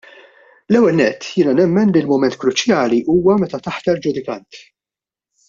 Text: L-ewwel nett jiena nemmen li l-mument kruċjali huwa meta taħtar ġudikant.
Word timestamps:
L-ewwel 0.71 0.95
nett 0.99 1.27
jiena 1.33 1.53
nemmen 1.59 1.91
li 1.97 2.01
l-mument 2.05 2.39
kruċjali 2.45 3.03
huwa 3.11 3.37
meta 3.45 3.61
taħtar 3.69 4.03
ġudikant. 4.09 4.65